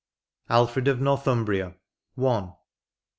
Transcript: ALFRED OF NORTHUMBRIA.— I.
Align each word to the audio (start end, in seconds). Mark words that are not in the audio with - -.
ALFRED 0.49 0.87
OF 0.87 0.99
NORTHUMBRIA.— 0.99 1.75
I. 2.27 2.53